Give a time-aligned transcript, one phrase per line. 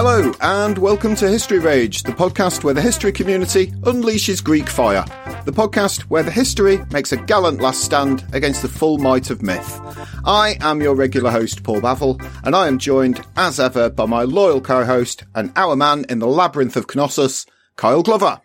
[0.00, 5.04] Hello, and welcome to History Rage, the podcast where the history community unleashes Greek fire.
[5.44, 9.42] The podcast where the history makes a gallant last stand against the full might of
[9.42, 9.80] myth.
[10.24, 14.22] I am your regular host, Paul Bavill, and I am joined, as ever, by my
[14.22, 18.40] loyal co host and our man in the labyrinth of Knossos, Kyle Glover.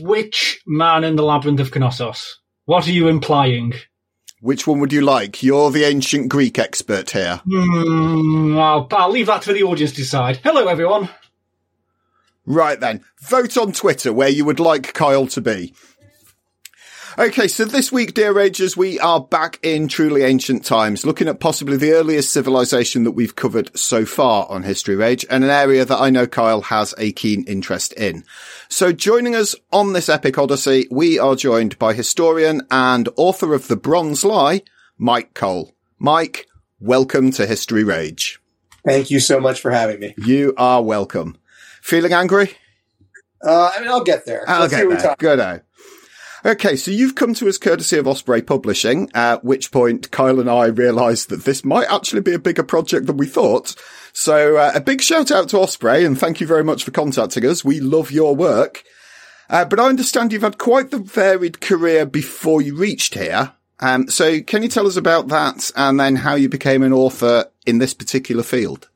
[0.00, 2.40] Which man in the labyrinth of Knossos?
[2.64, 3.74] What are you implying?
[4.44, 5.42] Which one would you like?
[5.42, 7.40] You're the ancient Greek expert here.
[7.50, 10.36] Hmm, I'll, I'll leave that for the audience to decide.
[10.44, 11.08] Hello, everyone.
[12.44, 15.72] Right then, vote on Twitter where you would like Kyle to be.
[17.16, 21.40] Okay, so this week, dear Ragers, we are back in truly ancient times, looking at
[21.40, 25.86] possibly the earliest civilization that we've covered so far on History Rage, and an area
[25.86, 28.24] that I know Kyle has a keen interest in.
[28.74, 33.68] So joining us on this epic odyssey, we are joined by historian and author of
[33.68, 34.62] The Bronze Lie,
[35.00, 35.76] Myke Cole.
[36.02, 36.40] Myke,
[36.80, 38.40] welcome to History Rage.
[38.84, 40.16] Thank you so much for having me.
[40.18, 41.36] You are welcome.
[41.82, 42.50] Feeling angry?
[43.46, 44.42] Uh, I mean, I'll get there.
[44.50, 45.14] I'll Let's get we there.
[45.20, 45.62] Good.
[46.46, 50.50] Okay, so you've come to us courtesy of Osprey Publishing, at which point Kyle and
[50.50, 53.74] I realised that this might actually be a bigger project than we thought.
[54.12, 57.46] So uh, a big shout out to Osprey and thank you very much for contacting
[57.46, 57.64] us.
[57.64, 58.84] We love your work.
[59.48, 63.52] Uh, but I understand you've had quite the varied career before you reached here.
[63.80, 67.46] Um, so can you tell us about that and then how you became an author
[67.64, 68.90] in this particular field?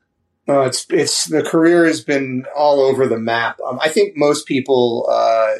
[0.47, 3.59] Uh, it's it's the career has been all over the map.
[3.61, 5.53] Um, I think most people uh,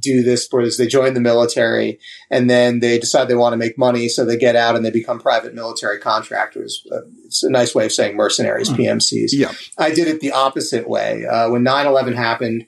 [0.00, 1.98] do this whereas they join the military
[2.30, 4.90] and then they decide they want to make money, so they get out and they
[4.90, 6.86] become private military contractors.
[6.90, 9.30] Uh, it's a nice way of saying mercenaries, PMCs.
[9.32, 9.52] Yeah.
[9.78, 11.26] I did it the opposite way.
[11.26, 12.66] Uh, when 9-11 happened,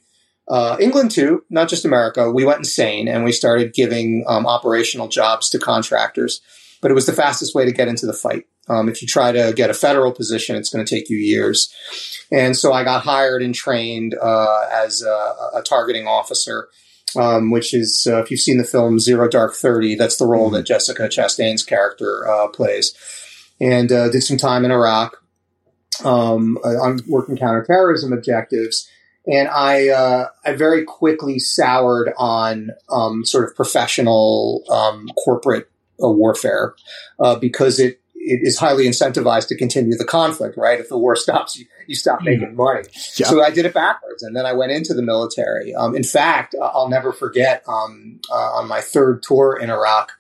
[0.49, 5.09] uh, England too, not just America, we went insane and we started giving um, operational
[5.09, 6.41] jobs to contractors.
[6.81, 8.47] But it was the fastest way to get into the fight.
[8.69, 11.73] Um, if you try to get a federal position, it's going to take you years.
[12.31, 16.69] And so I got hired and trained uh, as a, a targeting officer,
[17.17, 20.51] um, which is, uh, if you've seen the film Zero Dark Thirty, that's the role
[20.51, 22.95] that Jessica Chastain's character uh, plays.
[23.61, 25.17] And uh, did some time in Iraq
[26.05, 28.89] um, on working counterterrorism objectives.
[29.27, 35.71] And I, uh, I very quickly soured on um, sort of professional um, corporate
[36.03, 36.75] uh, warfare
[37.21, 40.57] uh, because it it is highly incentivized to continue the conflict.
[40.57, 40.81] Right?
[40.81, 42.85] If the war stops, you, you stop making money.
[43.17, 43.27] Yeah.
[43.27, 45.75] So I did it backwards, and then I went into the military.
[45.75, 50.13] Um, in fact, I'll never forget um, uh, on my third tour in Iraq.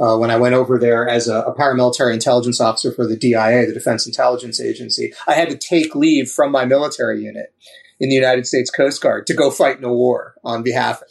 [0.00, 3.66] Uh, when I went over there as a, a paramilitary intelligence officer for the DIA,
[3.66, 7.52] the Defense Intelligence Agency, I had to take leave from my military unit
[8.00, 11.02] in the United States Coast Guard to go fight in a war on behalf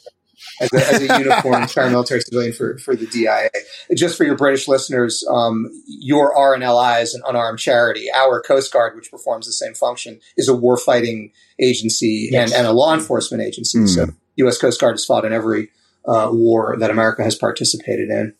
[0.61, 3.49] as a, as a uniformed paramilitary civilian for, for the DIA.
[3.95, 8.07] Just for your British listeners, um, your RNLI is an unarmed charity.
[8.13, 12.51] Our Coast Guard, which performs the same function, is a warfighting agency Yes.
[12.51, 13.79] and, and a law enforcement agency.
[13.79, 13.87] Mm.
[13.89, 14.07] So
[14.37, 14.57] U.S.
[14.57, 15.69] Coast Guard has fought in every
[16.07, 18.33] uh, war that America has participated in.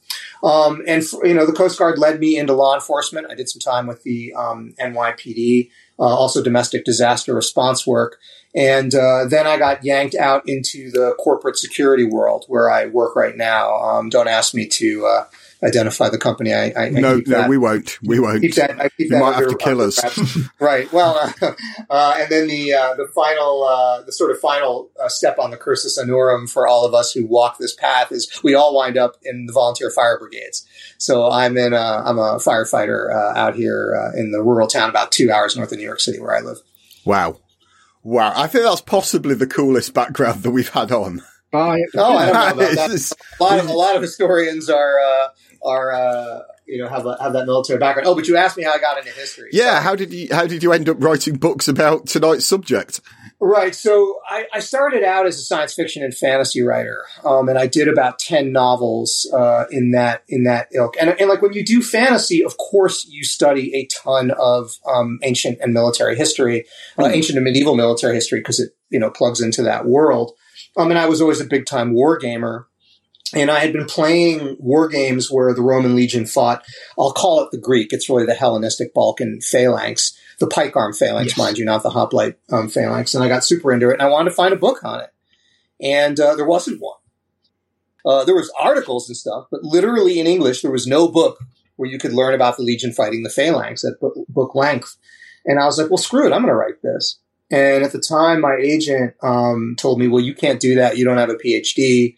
[0.43, 3.27] Um, and, f- you know, the Coast Guard led me into law enforcement.
[3.29, 8.17] I did some time with the um, NYPD, uh, also domestic disaster response work.
[8.55, 13.15] And uh, then I got yanked out into the corporate security world where I work
[13.15, 13.75] right now.
[13.75, 15.25] Um, don't ask me to uh,
[15.63, 16.53] identify the company.
[16.53, 17.97] I, I, I No, keep no, that- we won't.
[18.03, 18.41] We won't.
[18.41, 18.71] keep that.
[18.79, 19.99] I keep You that might have to kill us.
[20.59, 20.91] right.
[20.93, 21.51] Well, uh,
[21.89, 25.51] uh, and then the uh, the final, uh, the sort of final uh, step on
[25.51, 28.97] the cursus honorum for all of us who walk this path is we all wind
[28.97, 30.65] up in the volunteer fire brigades.
[30.97, 31.73] So I'm in.
[31.73, 35.55] A, I'm a firefighter uh, out here uh, in the rural town, about two hours
[35.57, 36.57] north of New York City, where I live.
[37.05, 37.39] Wow.
[38.03, 38.33] Wow.
[38.35, 41.21] I think that's possibly the coolest background that we've had on.
[41.51, 41.79] Bye.
[41.95, 43.13] Oh, I don't know about that.
[43.39, 45.27] A lot of a lot of historians are uh,
[45.67, 48.07] are uh, you know have a, have that military background.
[48.07, 49.49] Oh, but you asked me how I got into history.
[49.51, 53.01] Yeah, So- how did you how did you end up writing books about tonight's subject?
[53.39, 53.75] Right.
[53.75, 57.67] So I, I started out as a science fiction and fantasy writer, um, and I
[57.67, 60.95] did about ten novels uh, in that in that ilk.
[60.99, 65.19] And, and like when you do fantasy, of course you study a ton of um,
[65.21, 66.65] ancient and military history,
[66.97, 70.31] uh, ancient and medieval military history, because it you know plugs into that world.
[70.75, 72.67] Um, and I was always a big time war gamer.
[73.33, 76.63] And I had been playing war games where the Roman legion fought.
[76.97, 77.91] I'll call it the Greek.
[77.91, 81.37] It's really the Hellenistic Balkan phalanx, the pike arm phalanx, Yes.
[81.37, 83.13] mind you, not the hoplite um, phalanx.
[83.13, 85.09] And I got super into it, and I wanted to find a book on it,
[85.81, 86.97] and uh, there wasn't one.
[88.05, 91.39] Uh, there was articles and stuff, but literally in English, there was no book
[91.75, 94.95] where you could learn about the legion fighting the phalanx at book, book length.
[95.45, 97.19] And I was like, well, screw it, I'm going to write this.
[97.51, 100.97] And at the time, my agent um, told me, well, you can't do that.
[100.97, 102.15] You don't have a PhD.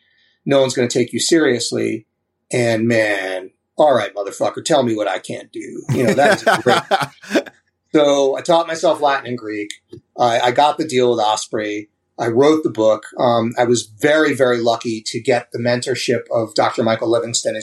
[0.50, 2.08] No one's going to take you seriously.
[2.52, 5.84] And man, all right, motherfucker, tell me what I can't do.
[5.92, 7.48] You know, that is great.
[7.94, 9.70] So I taught myself Latin and Greek.
[10.18, 11.90] I, I got the deal with Osprey.
[12.18, 13.04] I wrote the book.
[13.20, 16.82] Um, I was very, very lucky to get the mentorship of Dr.
[16.84, 17.56] Michael Livingston.
[17.56, 17.60] A,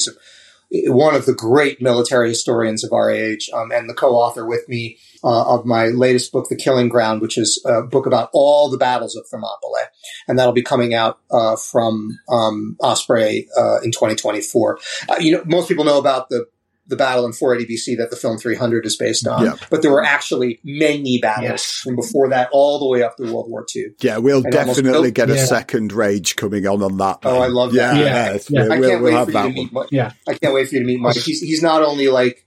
[0.71, 4.99] one of the great military historians of our age, um, and the co-author with me
[5.23, 8.79] uh, of my latest book, The Killing Ground, which is a book about all the
[8.79, 9.87] battles of Thermopylae,
[10.27, 14.79] and that'll be coming out uh, from um, Osprey uh, in 2024.
[15.09, 16.47] Uh, you know, most people know about the
[16.89, 19.55] the battle in 480 BC that the film 300 is based on, Yeah.
[19.71, 21.65] but there were actually many battles Yes.
[21.83, 23.87] from before that all the way up to World War II.
[24.03, 25.45] yeah, we'll And almost definitely no- get a Yeah.
[25.47, 27.19] second rage coming on on that.
[27.25, 27.97] Oh, I love that.
[27.97, 28.33] Yeah, Yeah.
[28.33, 28.63] yes, Yeah.
[28.63, 29.89] we- I can't we'll wait have for you to meet Mike.
[29.91, 30.13] Yeah.
[30.29, 31.17] I can't wait for you to meet Mike.
[31.17, 32.45] He's he's not only like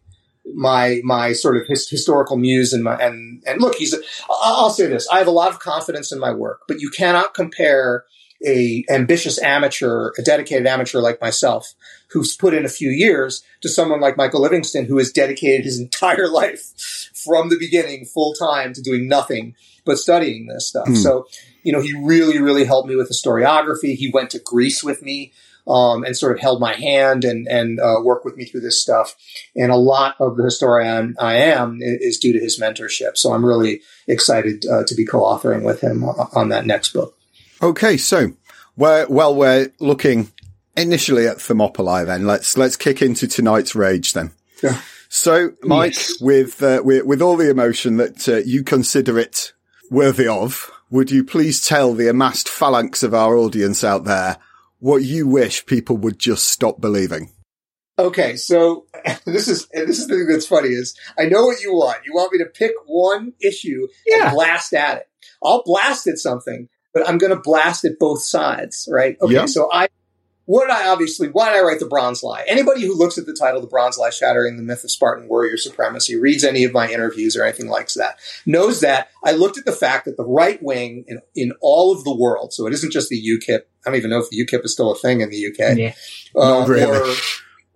[0.55, 3.93] my my sort of his, historical muse and my and and look, he's.
[3.93, 3.97] A,
[4.29, 6.89] I'll I'll say this: I have a lot of confidence in my work, but you
[6.89, 8.05] cannot compare
[8.45, 11.73] a ambitious amateur, a dedicated amateur like myself,
[12.09, 15.79] who's put in a few years, to someone like Michael Livingston, who has dedicated his
[15.79, 19.55] entire life from the beginning, full time, to doing nothing
[19.85, 20.87] but studying this stuff.
[20.87, 20.95] Hmm.
[20.95, 21.27] So,
[21.63, 23.95] you know, he really, really helped me with the historiography.
[23.95, 25.33] He went to Greece with me
[25.67, 28.81] um, and sort of held my hand and and uh, worked with me through this
[28.81, 29.15] stuff.
[29.55, 33.17] And a lot of the historian I am is due to his mentorship.
[33.17, 37.18] So I'm really excited uh, to be co-authoring with him on, on that next book.
[37.61, 38.31] Okay, so
[38.77, 40.31] we're, well, we're looking
[40.77, 42.25] initially at Thermopylae then.
[42.25, 44.31] Let's, let's kick into tonight's rage then.
[44.63, 44.79] Yeah.
[45.09, 46.21] So, Myke, Yes.
[46.21, 49.53] with, uh, with, with all the emotion that uh, you consider it
[49.89, 54.37] worthy of, would you please tell the amassed phalanx of our audience out there
[54.79, 57.31] what you wish people would just stop believing?
[57.97, 58.85] Okay, so
[59.25, 62.05] this is this is the thing that's funny is I know what you want.
[62.05, 64.27] You want me to pick one issue Yeah.
[64.27, 65.09] and blast at it.
[65.43, 69.17] I'll blast at something, but I'm going to blast at both sides, right?
[69.21, 69.45] Okay, Yeah.
[69.45, 69.87] so I
[70.45, 72.43] what did I obviously why did I write the Bronze Lie?
[72.47, 75.57] Anybody who looks at the title, The Bronze Lie: Shattering the Myth of Spartan Warrior
[75.57, 78.17] Supremacy, reads any of my interviews or anything like that,
[78.47, 82.03] knows that I looked at the fact that the right wing in in all of
[82.03, 83.59] the world, so it isn't just the UKIP.
[83.85, 85.93] I don't even know if the UKIP is still a thing in the UK Yeah.
[86.35, 87.11] uh, Not really.
[87.11, 87.15] or,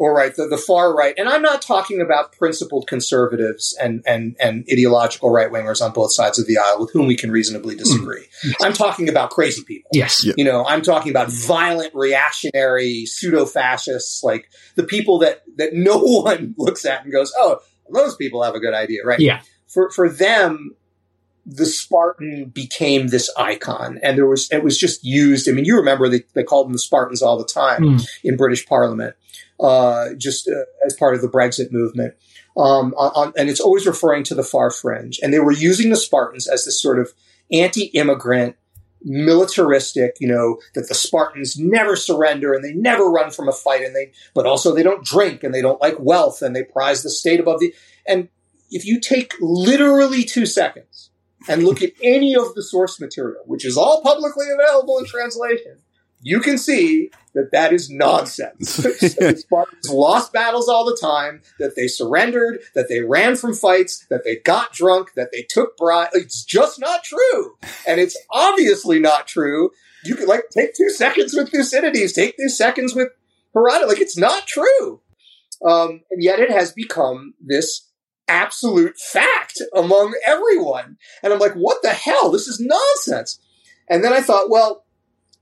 [0.04, 1.14] or right, the, the far right.
[1.18, 6.12] And I'm not talking about principled conservatives and, and, and ideological right wingers on both
[6.12, 8.26] sides of the aisle with whom we can reasonably disagree.
[8.62, 9.90] I'm talking about crazy people.
[9.94, 10.22] Yes.
[10.26, 10.34] Yeah.
[10.36, 15.98] You know, I'm talking about violent, reactionary, pseudo fascists, like the people that, that no
[16.02, 17.60] one looks at and goes, oh,
[17.90, 19.22] those people have a good idea, right?
[19.22, 19.40] Yeah.
[19.70, 20.76] For, for them,
[21.46, 25.48] the Spartan became this icon and there was, it was just used.
[25.48, 28.06] I mean, you remember they, they called them the Spartans all the time Mm.
[28.26, 29.16] in British Parliament,
[29.64, 32.14] uh, just uh, as part of the Brexit movement.
[32.56, 35.20] Um, on, and it's always referring to the far fringe.
[35.24, 37.12] And they were using the Spartans as this sort of
[37.52, 38.56] anti-immigrant,
[39.02, 43.82] militaristic, you know, that the Spartans never surrender and they never run from a fight
[43.82, 47.02] and they, but also they don't drink and they don't like wealth and they prize
[47.02, 47.74] the state above the,
[48.08, 48.30] and
[48.70, 51.12] if you take literally two seconds
[51.48, 55.80] and look at any of the source material, which is all publicly available in translation,
[56.24, 58.78] you can see that that is nonsense.
[58.78, 64.06] the Spartans lost battles all the time, that they surrendered, that they ran from fights,
[64.10, 66.12] that they got drunk, that they took bribes.
[66.14, 67.58] It's just not true.
[67.88, 69.72] And it's obviously not true.
[70.06, 73.10] You could like take two seconds with Thucydides, take two seconds with
[73.54, 73.90] Herodotus.
[73.90, 75.02] Like it's not true.
[75.66, 77.90] Um, and yet it has become this
[78.28, 80.98] absolute fact among everyone.
[81.22, 82.32] And I'm like, what the hell?
[82.32, 83.40] This is nonsense.
[83.90, 84.86] And then I thought, well,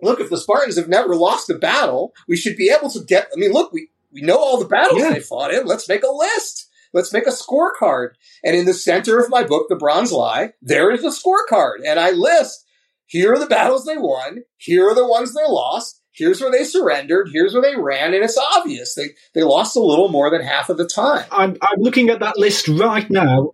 [0.02, 3.28] look, if the Spartans have never lost a battle, we should be able to get,
[3.36, 5.14] I mean, look, we, we know all the battles Yeah.
[5.14, 5.66] they fought in.
[5.66, 6.70] Let's make a list.
[6.94, 8.12] Let's make a scorecard.
[8.44, 11.78] And in the center of my book, The Bronze Lie, there is a scorecard.
[11.86, 12.66] And I list,
[13.06, 14.44] here are the battles they won.
[14.58, 16.02] Here are the ones they lost.
[16.14, 18.96] here's where they surrendered, here's where they ran, and it's obvious.
[18.96, 21.26] They they lost a little more than half of the time.
[21.32, 23.52] I'm, I'm looking at that list right now.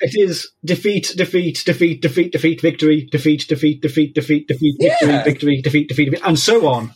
[0.00, 5.24] It is defeat, defeat, defeat, defeat, defeat, victory, defeat, defeat, defeat, defeat, defeat, victory, Yeah.
[5.24, 6.94] victory, defeat, defeat, defeat, and so on.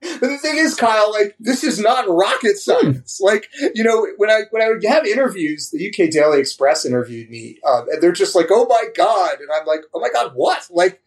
[0.00, 3.18] But the thing is, Kyle, like this is not rocket science.
[3.20, 7.30] Like you know, when I when I would have interviews, the UK Daily Express interviewed
[7.30, 10.32] me, uh, and they're just like, "Oh my god," and I'm like, "Oh my god,
[10.34, 11.00] what?" Like.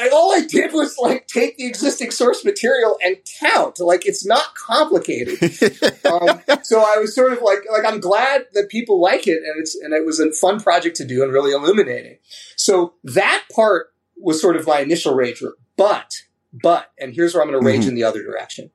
[0.00, 3.78] I, all I did was like take the existing source material and count.
[3.80, 5.40] Like it's not complicated.
[6.04, 9.60] um, so I was sort of like, like I'm glad that people like it, and
[9.60, 12.18] it's and it was a fun project to do and really illuminating.
[12.56, 15.42] So that part was sort of my initial rage.
[15.76, 16.12] But,
[16.52, 17.88] but, and here's where I'm going to rage Mhm.
[17.88, 18.70] in the other direction.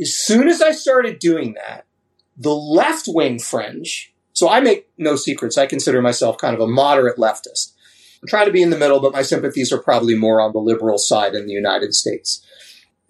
[0.00, 1.84] As soon as I started doing that,
[2.36, 4.12] the left wing fringe.
[4.32, 5.56] So I make no secrets.
[5.58, 7.73] I consider myself kind of a moderate leftist.
[8.24, 10.58] I'm trying to be in the middle, but my sympathies are probably more on the
[10.58, 12.42] liberal side in the United States.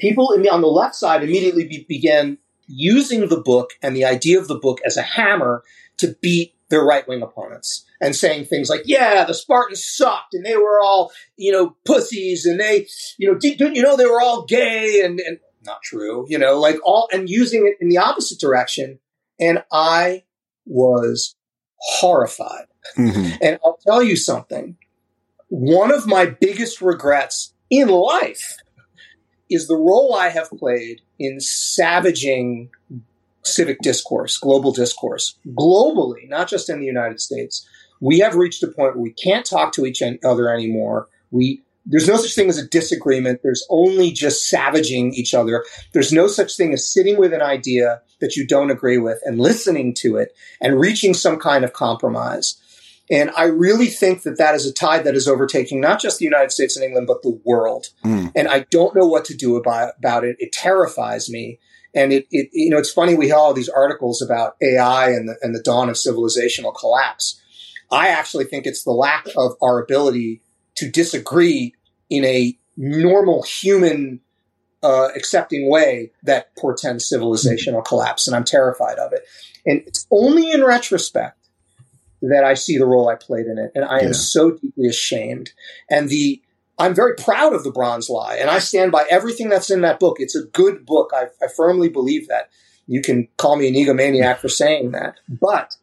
[0.00, 4.49] People on the left side immediately be, began using the book and the idea of
[4.49, 5.62] the book as a hammer
[5.99, 10.44] to beat their right wing opponents and saying things like, yeah, the Spartans sucked and
[10.44, 14.06] they were all, you know, pussies and they, you know, did, didn't you know they
[14.06, 17.88] were all gay and, and not true, you know, like all, and using it in
[17.88, 18.99] the opposite direction.
[19.38, 20.25] And I
[20.66, 21.37] was
[21.78, 22.66] horrified.
[22.97, 23.38] Mhm.
[23.40, 24.76] And I'll tell you something.
[25.56, 28.56] One of my biggest regrets in life
[29.49, 32.70] is the role I have played in savaging
[33.44, 37.64] civic discourse, global discourse, globally, not just in the United States.
[38.00, 41.06] We have reached a point where we can't talk to each other anymore.
[41.30, 43.42] We there's no such thing as a disagreement.
[43.44, 45.64] There's only just savaging each other.
[45.92, 49.38] There's no such thing as sitting with an idea that you don't agree with and
[49.38, 52.61] listening to it and reaching some kind of compromise.
[53.11, 56.25] And I really think that that is a tide that is overtaking not just the
[56.25, 57.88] United States and England, but the world.
[58.04, 58.32] Mm.
[58.34, 60.37] And I don't know what to do about, about it.
[60.38, 61.58] It terrifies me.
[61.94, 63.14] And it, it, you know, it's funny.
[63.14, 67.40] We have all these articles about AI and the, and the dawn of civilizational collapse.
[67.92, 70.40] I actually think it's the lack of our ability
[70.76, 71.75] to disagree
[72.08, 74.20] in a normal human
[74.82, 79.23] uh, accepting way that portends civilizational collapse, and I'm terrified of it.
[79.64, 81.43] And it's only in retrospect
[82.31, 84.07] that I see the role I played in it, and I Yeah.
[84.07, 85.52] am so deeply ashamed.
[85.90, 86.40] And the
[86.76, 90.00] I'm very proud of the Bronze Lie, and I stand by everything that's in that
[90.00, 90.16] book.
[90.19, 91.12] It's a good book.
[91.14, 92.50] I, I firmly believe that.
[92.87, 95.75] You can call me an egomaniac for saying that, but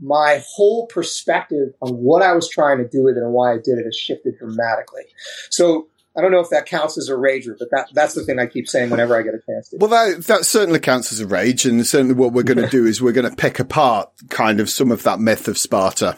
[0.00, 3.56] my whole perspective on what I was trying to do with it and why I
[3.56, 5.04] did it has shifted dramatically.
[5.50, 8.38] So I don't know if that counts as a rager, but that, that's the thing
[8.38, 9.76] I keep saying whenever I get a chance to.
[9.76, 11.64] Well, that, that certainly counts as a rage.
[11.66, 14.68] And certainly what we're going to do is we're going to pick apart kind of
[14.68, 16.16] some of that myth of Sparta,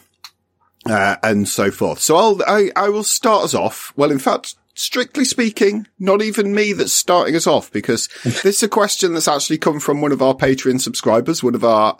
[0.86, 2.00] uh, and so forth.
[2.00, 3.92] So I'll, I, I will start us off.
[3.94, 8.62] Well, in fact, strictly speaking, not even me that's starting us off because this is
[8.62, 11.96] a question that's actually come from one of our Patreon subscribers, one of our,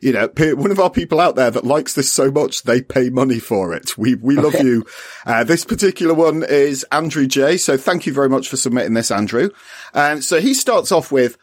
[0.00, 2.82] you know, pe- one of our people out there that likes this so much they
[2.82, 3.96] pay money for it.
[3.96, 4.84] We, we love you.
[5.24, 7.56] Uh, this particular one is Andrew J.
[7.56, 9.50] So thank you very much for submitting this, Andrew.
[9.94, 11.36] And so he starts off with,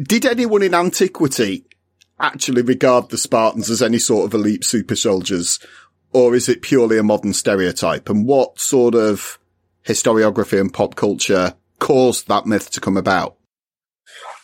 [0.00, 1.64] did anyone in antiquity
[2.20, 5.58] actually regard the Spartans as any sort of elite super soldiers?
[6.12, 8.08] Or is it purely a modern stereotype?
[8.08, 9.38] And what sort of
[9.86, 13.36] historiography and pop culture caused that myth to come about?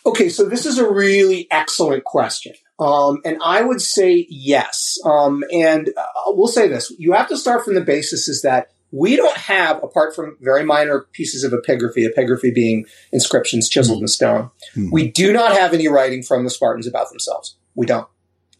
[0.05, 2.53] Okay, so this is a really excellent question.
[2.79, 4.97] Um, and I would say yes.
[5.05, 6.91] Um, and uh, we'll say this.
[6.97, 10.63] You have to start from the basis is that we don't have, apart from very
[10.63, 14.51] minor pieces of epigraphy, epigraphy being inscriptions chiseled in stone,
[14.91, 17.55] we do not have any writing from the Spartans about themselves.
[17.73, 18.07] We don't.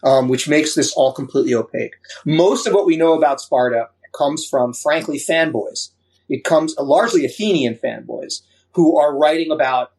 [0.04, 1.94] Um, which makes this all completely opaque.
[2.26, 5.92] Most of what we know about Sparta comes from, frankly, fanboys.
[6.30, 9.92] It comes largely Athenian fanboys who are writing about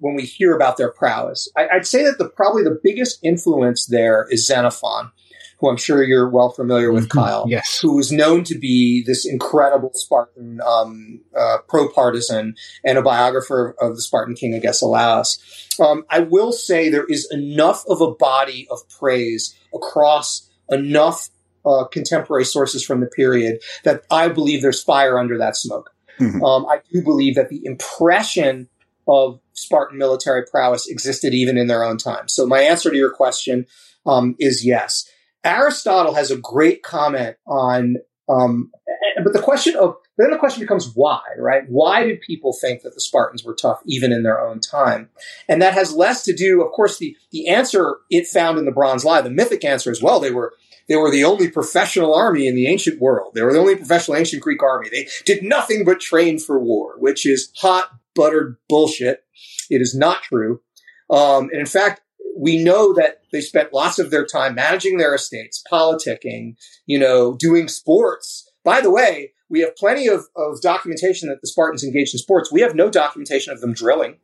[0.00, 1.50] when we hear about their prowess.
[1.56, 5.10] I, I'd say that the probably the biggest influence there is Xenophon,
[5.58, 7.44] who I'm sure you're well familiar with, Kyle.
[7.48, 7.78] Yes.
[7.80, 13.96] Who was known to be this incredible Spartan um, uh, pro-partisan and a biographer of
[13.96, 15.38] the Spartan king Agesilaus.
[15.80, 21.28] Um, I will say there is enough of a body of praise across enough
[21.64, 25.90] uh, contemporary sources from the period that I believe there's fire under that smoke.
[26.18, 26.42] Mhm.
[26.42, 28.68] Um, I do believe that the impression
[29.08, 32.28] of Spartan military prowess existed even in their own time.
[32.28, 33.66] So my answer to your question
[34.06, 35.08] um, is yes.
[35.44, 37.96] Aristotle has a great comment on,
[38.28, 41.62] um, eh, but the question of then the question becomes why, right?
[41.68, 45.08] Why did people think that the Spartans were tough even in their own time?
[45.48, 48.72] And that has less to do, of course, the the answer it found in the
[48.72, 49.22] Bronze Lie.
[49.22, 50.54] The mythic answer as well, they were
[50.88, 53.32] they were the only professional army in the ancient world.
[53.34, 54.88] They were the only professional ancient Greek army.
[54.90, 59.24] They did nothing but train for war, which is hot buttered bullshit.
[59.70, 60.60] It is not true.
[61.08, 62.02] Um, and in fact,
[62.36, 67.34] we know that they spent lots of their time managing their estates, politicking, you know,
[67.34, 68.50] doing sports.
[68.64, 72.50] By the way, we have plenty of, of documentation that the Spartans engaged in sports.
[72.50, 74.16] We have no documentation of them drilling.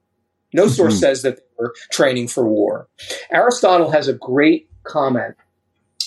[0.54, 1.00] No source mm-hmm.
[1.00, 2.88] says that they were training for war.
[3.30, 5.36] Aristotle has a great comment,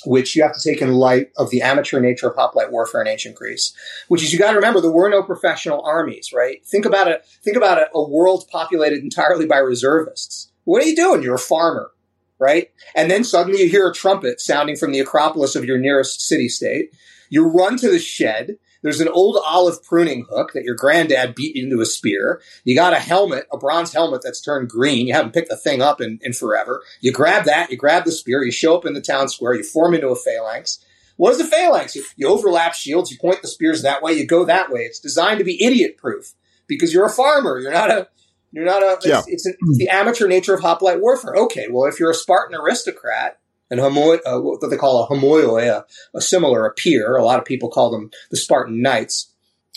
[0.05, 3.07] which you have to take in light of the amateur nature of hoplite warfare in
[3.07, 3.73] ancient Greece,
[4.07, 6.65] which is you got to remember there were no professional armies, right?
[6.65, 7.23] Think about it.
[7.43, 10.51] Think about a, a world populated entirely by reservists.
[10.63, 11.21] What are you doing?
[11.21, 11.91] You're a farmer,
[12.39, 12.71] right?
[12.95, 16.49] And then suddenly you hear a trumpet sounding from the Acropolis of your nearest city
[16.49, 16.95] state.
[17.29, 21.55] You run to the shed there's an old olive pruning hook that your granddad beat
[21.55, 22.41] into a spear.
[22.63, 25.07] You got a helmet, a bronze helmet that's turned green.
[25.07, 26.83] You haven't picked the thing up in, in forever.
[26.99, 29.63] You grab that, you grab the spear, you show up in the town square, you
[29.63, 30.83] form into a phalanx.
[31.17, 31.95] What is a phalanx?
[31.95, 34.81] You, you overlap shields, you point the spears that way, you go that way.
[34.81, 36.33] It's designed to be idiot proof
[36.67, 37.59] because you're a farmer.
[37.59, 38.07] You're not a,
[38.51, 39.19] you're not a, yeah.
[39.19, 41.35] it's, it's, an, it's the amateur nature of hoplite warfare.
[41.35, 43.39] Okay, well, if you're a Spartan aristocrat,
[43.71, 47.15] and homo, uh, what they call a homoioi, a, a similar, a peer.
[47.15, 49.33] A lot of people call them the Spartan Knights.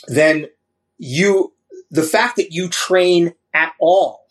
[0.09, 0.49] Then
[0.99, 1.55] you,
[1.91, 4.27] the fact that you train at all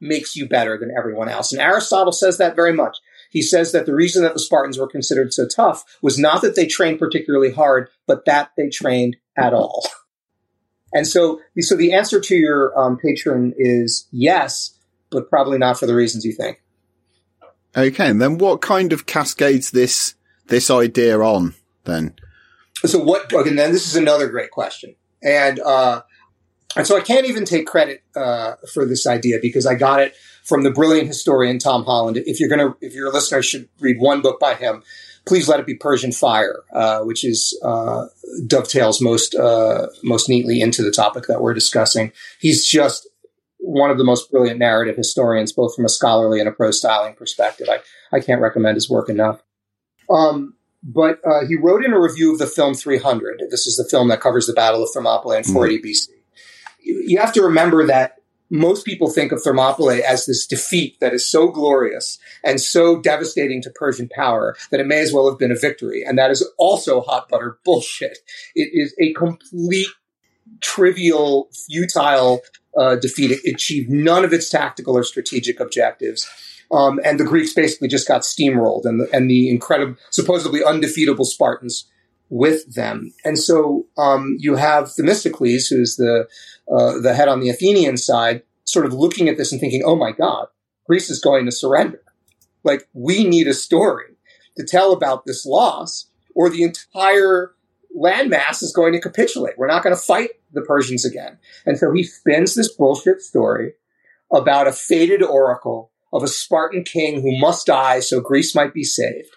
[0.00, 1.52] makes you better than everyone else.
[1.52, 2.96] And Aristotle says that very much.
[3.30, 6.56] He says that the reason that the Spartans were considered so tough was not that
[6.56, 9.86] they trained particularly hard, but that they trained at all.
[10.96, 14.78] And so, so the answer to your um, patron is yes,
[15.10, 16.62] but probably not for the reasons you think.
[17.76, 20.14] Okay, and then what kind of cascades this
[20.46, 21.54] this idea on
[21.84, 22.14] then?
[22.84, 23.32] So what?
[23.32, 26.02] Okay, then this is another great question, and uh,
[26.76, 30.14] and so I can't even take credit uh, for this idea because I got it
[30.44, 32.16] from the brilliant historian Tom Holland.
[32.18, 34.82] If you're gonna, if your listener should read one book by him,
[35.26, 38.06] please let it be Persian Fire, uh, which is uh,
[38.46, 42.12] dovetails most uh, most neatly into the topic that we're discussing.
[42.38, 43.08] He's just
[43.64, 47.14] one of the most brilliant narrative historians, both from a scholarly and a prose styling
[47.14, 47.68] perspective.
[47.70, 47.80] I,
[48.14, 49.42] I can't recommend his work enough.
[50.10, 53.42] Um, but uh, he wrote in a review of the film 300.
[53.50, 55.90] This is the film that covers the Battle of Thermopylae in 480 mm-hmm.
[55.90, 56.08] BC.
[56.82, 58.16] You, you have to remember that
[58.50, 63.62] most people think of Thermopylae as this defeat that is so glorious and so devastating
[63.62, 66.04] to Persian power that it may as well have been a victory.
[66.06, 68.18] And that is also hot butter bullshit.
[68.54, 69.88] It is a complete
[70.60, 72.42] trivial, futile
[72.78, 73.30] uh, defeat.
[73.30, 76.28] It achieved none of its tactical or strategic objectives.
[76.72, 81.24] Um, and the Greeks basically just got steamrolled and the, and the incredible, supposedly undefeatable
[81.24, 81.88] Spartans
[82.30, 83.12] with them.
[83.24, 86.26] And so um, you have Themistocles, who's the
[86.72, 89.96] uh, the head on the Athenian side, sort of looking at this and thinking, "Oh
[89.96, 90.46] my God,
[90.86, 92.02] Greece is going to surrender.
[92.64, 94.16] Like we need a story
[94.56, 97.53] to tell about this loss, or the entire
[97.96, 99.54] landmass is going to capitulate.
[99.56, 101.38] We're not going to fight the Persians again.
[101.66, 103.74] And so he spins this bullshit story
[104.32, 108.84] about a fated oracle of a Spartan king who must die so Greece might be
[108.84, 109.28] saved.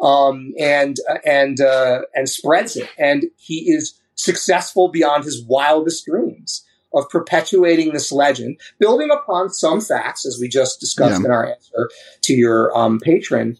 [0.00, 2.88] Um, and, and, uh, and spreads it.
[2.98, 9.80] And he is successful beyond his wildest dreams of perpetuating this legend, building upon some
[9.80, 11.26] facts, as we just discussed yeah.
[11.26, 11.90] in our answer
[12.22, 13.58] to your um, patron,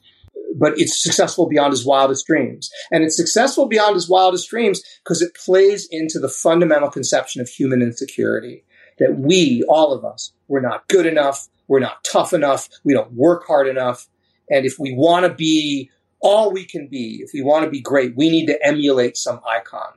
[0.59, 2.71] but it's successful beyond his wildest dreams.
[2.91, 7.49] And it's successful beyond his wildest dreams because it plays into the fundamental conception of
[7.49, 8.65] human insecurity
[8.99, 11.49] that we, all of us, we're not good enough.
[11.69, 12.69] We're not tough enough.
[12.83, 14.09] We don't work hard enough.
[14.51, 15.91] And if we want to be
[16.21, 19.41] all we can be, if we want to be great, we need to emulate some
[19.49, 19.93] icon.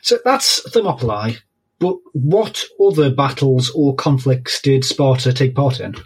[0.00, 1.38] So that's Thermopylae.
[1.78, 5.96] But what other battles or conflicts did Sparta take part in?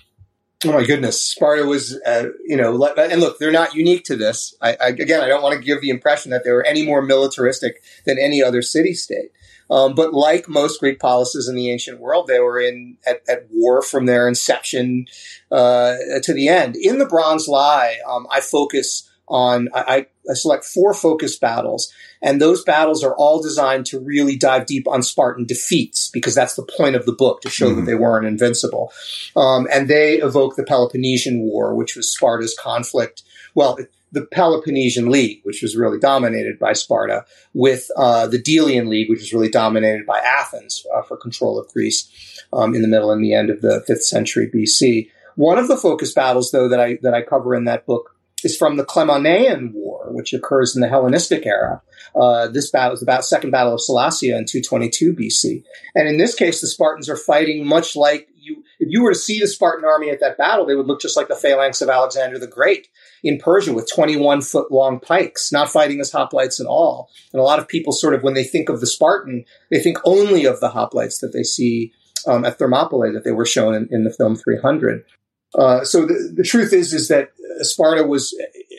[0.65, 4.55] Oh my goodness, Sparta was, uh, you know, and look, they're not unique to this.
[4.63, 7.03] I, I, again, I don't want to give the impression that they were any more
[7.03, 9.33] militaristic than any other city state.
[9.71, 13.49] Um, but like most Greek polities in the ancient world, they were in at, at
[13.51, 15.07] war from their inception
[15.51, 16.77] uh, to the end.
[16.77, 22.41] In the Bronze Lie, um, I focus on I, I, select four focus battles, and
[22.41, 26.69] those battles are all designed to really dive deep on Spartan defeats because that's the
[26.77, 27.81] point of the book to show mm-hmm.
[27.81, 28.93] that they weren't invincible.
[29.35, 33.23] Um, and they evoke the Peloponnesian War, which was Sparta's conflict.
[33.55, 33.79] Well,
[34.13, 39.21] the Peloponnesian League, which was really dominated by Sparta, with uh, the Delian League, which
[39.21, 42.09] was really dominated by Athens uh, for control of Greece
[42.53, 45.11] um, in the middle and the end of the fifth century BC.
[45.35, 48.57] One of the focus battles, though, that I that I cover in that book is
[48.57, 51.83] from the Cleomenean War, which occurs in the Hellenistic era.
[52.15, 55.63] Uh, this battle is about Second Battle of Sellasia in 222 BC.
[55.95, 58.63] And in this case, the Spartans are fighting much like you.
[58.79, 61.17] If you were to see the Spartan army at that battle, they would look just
[61.17, 62.89] like the phalanx of Alexander the Great
[63.25, 67.11] in Persia with 21 foot long pikes, not fighting as hoplites at all.
[67.33, 69.99] And a lot of people sort of, when they think of the Spartan, they think
[70.05, 71.93] only of the hoplites that they see
[72.27, 75.05] um, at Thermopylae that they were shown in, in the film 300.
[75.55, 78.37] Uh, so the, the truth is, is that Sparta was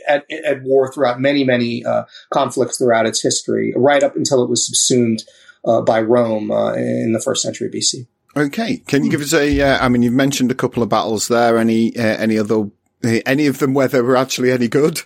[0.08, 4.50] at, at war throughout many, many uh, conflicts throughout its history, right up until it
[4.50, 5.24] was subsumed
[5.66, 8.08] uh, by Rome uh, in the first century BC.
[8.36, 9.62] Okay, can you give us a?
[9.62, 11.58] Uh, I mean, you've mentioned a couple of battles there.
[11.58, 12.70] Any uh, any other
[13.04, 15.02] any of them where they were actually any good?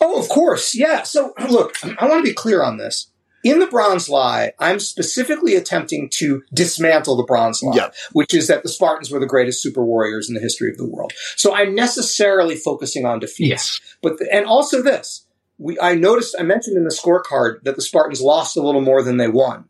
[0.00, 1.04] Oh, of course, yeah.
[1.04, 3.11] So look, I want to be clear on this.
[3.44, 7.90] In the Bronze Lie, I'm specifically attempting to dismantle the Bronze Lie, Yeah.
[8.12, 10.86] which is that the Spartans were the greatest super warriors in the history of the
[10.86, 11.12] world.
[11.36, 13.48] So I'm necessarily focusing on defeats.
[13.48, 13.80] Yes.
[14.02, 15.26] But the, and also this,
[15.58, 19.02] we I noticed I mentioned in the scorecard that the Spartans lost a little more
[19.02, 19.64] than they won.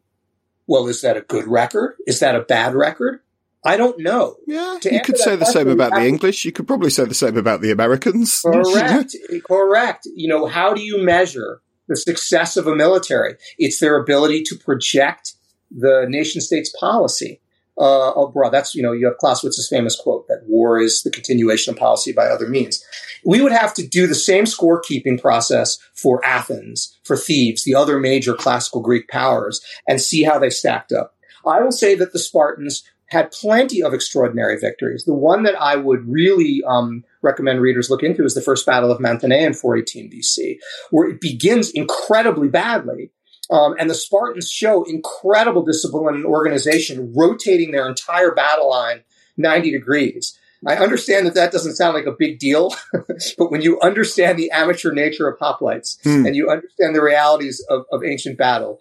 [0.66, 1.94] Well, is that a good record?
[2.06, 3.20] Is that a bad record?
[3.64, 4.36] I don't know.
[4.46, 6.44] Yeah, To you could say the same about the English.
[6.44, 8.40] You could probably say the same about the Americans.
[8.44, 9.14] Correct.
[9.46, 10.06] Correct.
[10.16, 11.60] You know, how do you measure
[11.92, 13.34] the success of a military?
[13.58, 15.34] It's their ability to project
[15.70, 17.40] the nation state's policy
[17.80, 18.50] uh, abroad.
[18.50, 22.12] That's, you know, you have Clausewitz's famous quote that war is the continuation of policy
[22.12, 22.84] by other means.
[23.24, 27.98] We would have to do the same scorekeeping process for Athens, for Thebes, the other
[27.98, 31.14] major classical Greek powers, and see how they stacked up.
[31.46, 35.04] I will say that the Spartans had plenty of extraordinary victories.
[35.04, 38.90] The one that I would really um, recommend readers look into is the First Battle
[38.90, 40.58] of Mantinea in 418 BC,
[40.90, 43.10] where it begins incredibly badly.
[43.50, 49.02] Um, and the Spartans show incredible discipline and organization, rotating their entire battle line
[49.36, 50.38] 90 degrees.
[50.64, 52.72] I understand that that doesn't sound like a big deal,
[53.38, 56.24] but when you understand the amateur nature of hoplites Hmm.
[56.24, 58.78] and you understand the realities of, of ancient battle,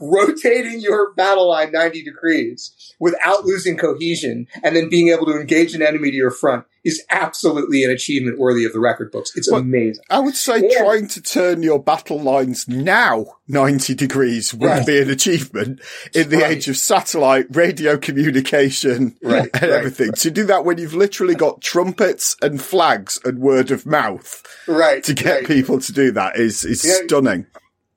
[0.00, 5.74] rotating your battle line 90 degrees without losing cohesion and then being able to engage
[5.74, 9.32] an enemy to your front is absolutely an achievement worthy of the record books.
[9.34, 10.04] It's Well, amazing.
[10.08, 10.78] I would say Yeah.
[10.84, 14.86] trying to turn your battle lines now 90 degrees would Right.
[14.86, 15.80] be an achievement
[16.14, 16.52] in the Right.
[16.52, 20.12] age of satellite, radio communication, Right, and everything.
[20.12, 25.02] To do that when you've literally got trumpets and flags and word of mouth Right.
[25.04, 27.46] to get people to do that is, is stunning.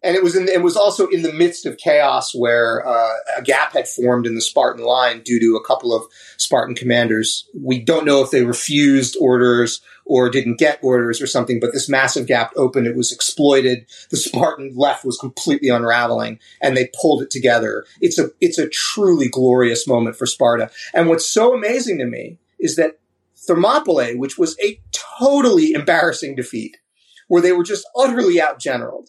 [0.02, 3.42] And it was in, it was also in the midst of chaos where uh, a
[3.42, 6.04] gap had formed in the Spartan line due to a couple of
[6.38, 7.48] Spartan commanders.
[7.54, 11.90] We don't know if they refused orders or didn't get orders or something, but this
[11.90, 12.88] massive gap opened.
[12.88, 13.86] It was exploited.
[14.10, 17.86] The Spartan left was completely unraveling, and they pulled it together.
[18.00, 20.72] It's a it's a truly glorious moment for Sparta.
[20.94, 23.00] And what's so amazing to me is that
[23.36, 26.78] Thermopylae, which was a totally embarrassing defeat,
[27.28, 29.08] where they were just utterly outgeneraled,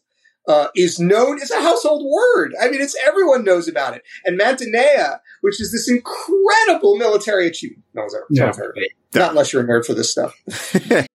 [0.50, 2.54] uh, is known as a household word.
[2.60, 4.02] I mean, it's everyone knows about it.
[4.24, 8.82] And Mantinea, which is this incredible military achievement, no one's ever, no one's heard of
[8.82, 8.90] it.
[9.14, 10.34] Not unless you're a nerd for this stuff.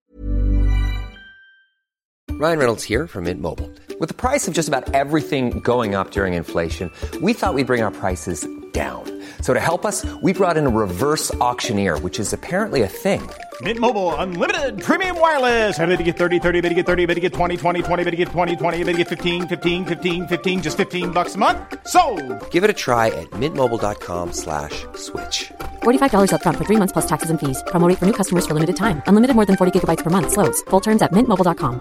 [2.38, 3.70] Ryan Reynolds here from Mint Mobile.
[3.98, 6.90] With the price of just about everything going up during inflation,
[7.22, 9.04] we thought we'd bring our prices down.
[9.40, 13.22] So to help us, we brought in a reverse auctioneer, which is apparently a thing.
[13.62, 15.78] Mint Mobile unlimited premium wireless.
[15.78, 18.04] Ready to get 30, 30, bit to get 30, bit to get 20, 20, 20,
[18.04, 21.36] bit to get 20, 20, bit to get 15, 15, 15, 15 just 15 bucks
[21.36, 21.58] a month.
[21.86, 22.02] So,
[22.50, 25.52] Give it a try at mintmobile.com slash switch.
[25.82, 27.62] $45 upfront for three months plus taxes and fees.
[27.68, 29.00] Promo rate for new customers for limited time.
[29.06, 30.32] Unlimited more than 40 gigabytes per month.
[30.32, 30.60] Slows.
[30.68, 31.80] Full terms at mintmobile.com.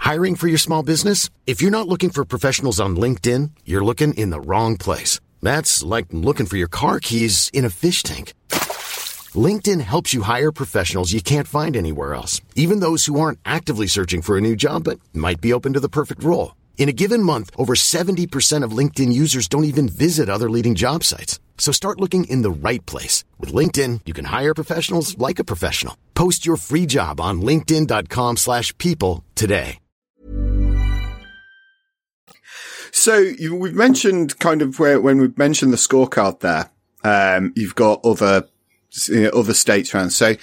[0.00, 1.30] Hiring for your small business?
[1.46, 5.20] If you're not looking for professionals on LinkedIn, you're looking in the wrong place.
[5.42, 8.32] That's like looking for your car keys in a fish tank.
[9.34, 13.86] LinkedIn helps you hire professionals you can't find anywhere else, even those who aren't actively
[13.86, 16.54] searching for a new job but might be open to the perfect role.
[16.78, 21.04] In a given month, over 70% of LinkedIn users don't even visit other leading job
[21.04, 21.38] sites.
[21.58, 23.24] So start looking in the right place.
[23.38, 25.98] With LinkedIn, you can hire professionals like a professional.
[26.14, 29.80] Post your free job on linkedin.com slash people today.
[32.90, 36.70] So you, we've mentioned kind of where, when we've mentioned the scorecard there,
[37.04, 38.48] um, you've got other,
[39.32, 40.10] other states around.
[40.10, 40.34] So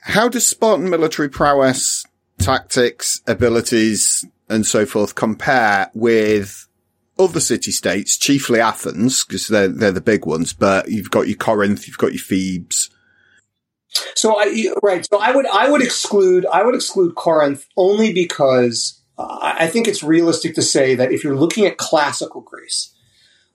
[0.00, 2.04] how does Spartan military prowess,
[2.38, 6.66] tactics, abilities, and so forth compare with
[7.18, 11.36] other city states, chiefly Athens, because they're, they're the big ones, but you've got your
[11.36, 12.90] Corinth, you've got your Thebes.
[14.14, 15.06] So I right.
[15.08, 19.88] So I would I would exclude I would exclude Corinth only because uh, I think
[19.88, 22.94] it's realistic to say that if you're looking at classical Greece,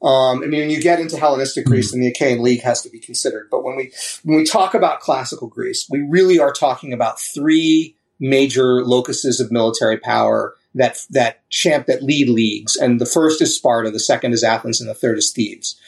[0.03, 2.89] um, I mean, when you get into Hellenistic Greece, then the Achaean League has to
[2.89, 3.47] be considered.
[3.49, 3.91] But when we
[4.23, 9.51] when we talk about classical Greece, we really are talking about three major locuses of
[9.51, 14.33] military power that that champ that lead leagues, and the first is Sparta, the second
[14.33, 15.79] is Athens, and the third is Thebes,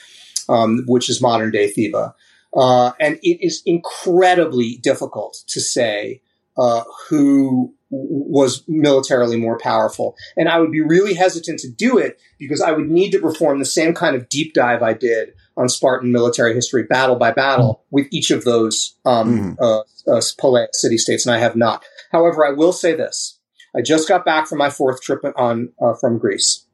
[0.48, 2.14] um, which is modern day Theba.
[2.56, 6.22] Uh, and it is incredibly difficult to say
[6.58, 10.16] uh, who was militarily more powerful.
[10.36, 13.60] And I would be really hesitant to do it because I would need to perform
[13.60, 17.84] the same kind of deep dive I did on Spartan military history, battle by battle,
[17.92, 21.86] with each of those um, uh, uh, Polaic city states, and I have not.
[22.12, 23.40] However, I will say this:
[23.76, 26.66] I just got back from my fourth trip on uh, from Greece.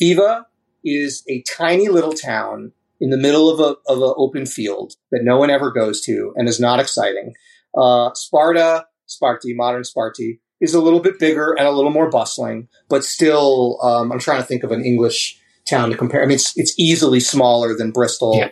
[0.00, 0.44] Thiva
[0.84, 5.24] is a tiny little town in the middle of a of an open field that
[5.24, 7.34] no one ever goes to and is not exciting.
[7.74, 12.68] Uh, Sparta, Sparti, modern Sparty, is a little bit bigger and a little more bustling,
[12.88, 16.22] but still, um, I'm trying to think of an English town to compare.
[16.22, 18.36] I mean, it's it's easily smaller than Bristol.
[18.36, 18.50] Yeah.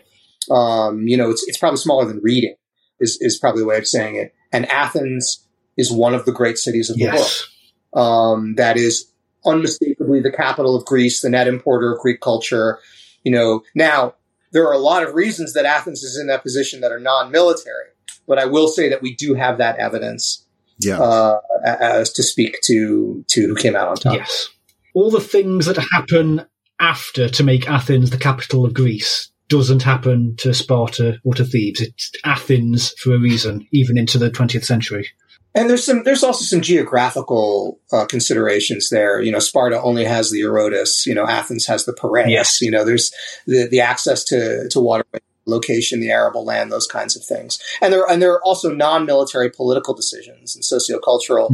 [0.51, 2.55] Um, you know, it's it's probably smaller than Reading.
[3.01, 4.35] Is is probably the way of saying it.
[4.53, 7.47] And Athens is one of the great cities of the Yes.
[7.95, 8.35] world.
[8.35, 9.13] Um, that is
[9.45, 12.79] unmistakably the capital of Greece, the net importer of Greek culture.
[13.23, 14.15] You know, now
[14.53, 17.89] there are a lot of reasons that Athens is in that position that are non-military,
[18.27, 20.47] but I will say that we do have that evidence
[20.81, 20.99] Yeah.
[20.99, 24.15] uh, as to speak to to who came out on top.
[24.15, 24.49] Yes.
[24.95, 26.47] All the things that happen
[26.81, 31.81] after to make Athens the capital of Greece doesn't happen to Sparta or to Thebes.
[31.81, 35.09] It's Athens for a reason, even into the 20th century.
[35.55, 39.21] And there's some, there's also some geographical uh, considerations there.
[39.21, 41.07] You know, Sparta only has the Eurotas.
[41.07, 42.31] You know, Athens has the Piraeus.
[42.31, 42.61] Yes.
[42.61, 43.11] You know, there's
[43.47, 45.05] the the access to to water
[45.49, 47.59] location, the arable land, those kinds of things.
[47.81, 51.51] And there and there are also non-military political decisions and sociocultural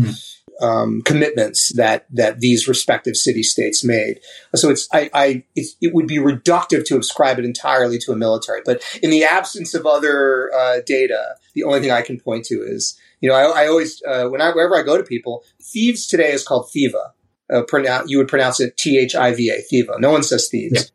[0.60, 4.20] um, commitments that that these respective city states made.
[4.54, 8.16] So it's I, I it's, it would be reductive to ascribe it entirely to a
[8.16, 8.60] military.
[8.64, 12.56] But in the absence of other uh, data, the only thing I can point to
[12.56, 16.06] is you know I, I always uh, when I wherever I go to people, Thebes
[16.06, 17.10] today is called thiva.
[17.52, 20.00] Uh, pronoun- you would pronounce it T H I V A, thiva.
[20.00, 20.92] No one says Thebes.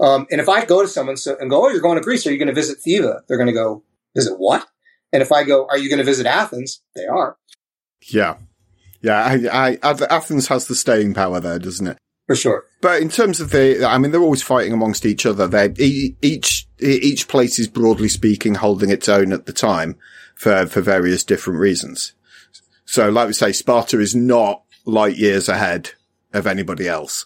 [0.00, 2.26] Um, and if I go to someone so, and go, "Oh, you're going to Greece?
[2.26, 4.66] Are you going to visit Thiva?" They're going to go, "Visit what?"
[5.12, 7.36] And if I go, "Are you going to visit Athens?" They are
[8.02, 8.36] Yeah.
[9.00, 9.38] Yeah.
[9.52, 11.98] I, I, Athens has the staying power there, doesn't it?
[12.26, 12.64] for sure.
[12.80, 15.46] But in terms of the, I mean, they're always fighting amongst each other.
[15.46, 19.96] They e- each each place is broadly speaking holding its own at the time
[20.34, 22.12] for for various different reasons.
[22.84, 25.92] So, like we say, Sparta is not light years ahead
[26.32, 27.24] of anybody else.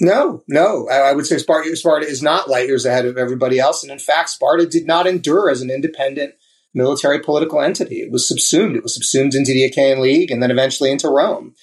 [0.00, 0.88] No, no.
[0.90, 3.82] I, I would say Sparta, Sparta is not light years ahead of everybody else.
[3.82, 6.34] And in fact, Sparta did not endure as an independent
[6.74, 7.96] military political entity.
[8.00, 8.76] It was subsumed.
[8.76, 11.54] It was subsumed into the Achaean League and then eventually into Rome.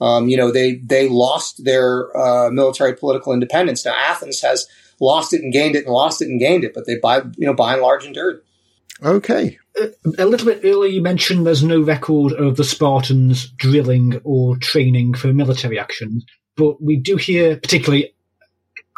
[0.00, 3.84] Um, you know, they, they lost their uh, military political independence.
[3.84, 4.66] Now, Athens has
[5.00, 7.46] lost it and gained it and lost it and gained it, but they, by, you
[7.46, 8.42] know, by and large endured.
[9.04, 9.58] Okay.
[10.18, 15.14] A little bit earlier, you mentioned there's no record of the Spartans drilling or training
[15.14, 16.22] for military action,
[16.56, 18.14] but we do hear, particularly,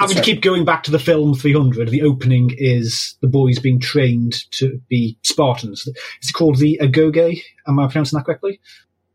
[0.01, 0.25] having right.
[0.25, 4.35] to keep going back to the film 300, the opening is the boys being trained
[4.53, 5.89] to be Spartans.
[6.19, 7.43] It's called the Agoge.
[7.67, 8.61] Am I pronouncing that correctly?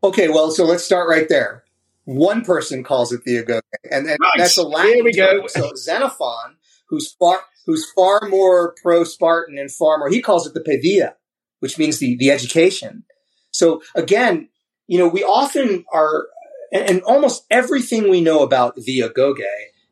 [0.02, 1.64] Okay, well, so let's start right there.
[2.04, 5.40] One person calls it the Agoge, and, and Right, that's a Latin here we go.
[5.40, 5.48] term.
[5.48, 6.56] So Xenophon,
[6.88, 11.12] who's far who's far more pro Spartan and far more, he calls it the paideia,
[11.60, 13.04] which means the the education.
[13.50, 14.48] So again,
[14.86, 16.26] you know, we often are,
[16.72, 19.44] and, and almost everything we know about the Agoge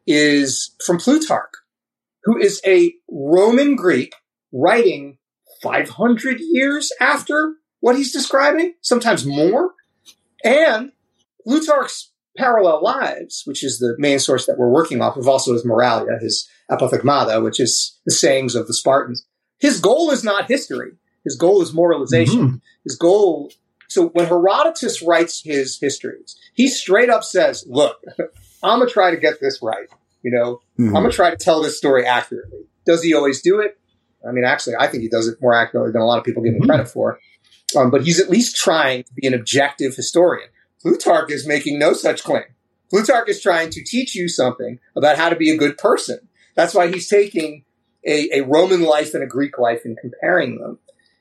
[0.07, 1.53] is from Plutarch,
[2.25, 4.15] who is a Roman Greek
[4.53, 5.19] writing
[5.63, 9.73] 500 years after what he's describing, sometimes more.
[10.45, 10.93] And
[11.45, 15.65] Plutarch's Parallel Lives, which is the main source that we're working off of, also his
[15.65, 19.27] Moralia, his Apothegmata, which is the sayings of the Spartans.
[19.59, 20.93] His goal is not history.
[21.25, 22.41] His goal is moralization.
[22.41, 22.57] Mm-hmm.
[22.85, 23.51] His goal.
[23.89, 28.03] So when Herodotus writes his histories, he straight up says, look,
[28.63, 29.89] I'm going to try to get this right.
[30.23, 32.61] You know, I'm going to try to tell this story accurately.
[32.85, 33.79] Does he always do it?
[34.27, 36.43] I mean, actually, I think he does it more accurately than a lot of people
[36.43, 37.19] give him credit for.
[37.77, 40.49] Um, but he's at least trying to be an objective historian.
[40.83, 42.45] Plutarch is making no such claim.
[42.91, 46.19] Plutarch is trying to teach you something about how to be a good person.
[46.55, 47.65] That's why he's taking
[48.07, 50.79] a, a Roman life and a Greek life and comparing them.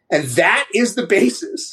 [0.09, 1.71] And that is the basis.